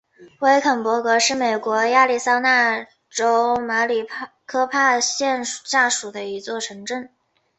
[0.39, 4.07] 威肯勃格是美国亚利桑那州马里
[4.47, 7.11] 科帕县下属的一座城镇。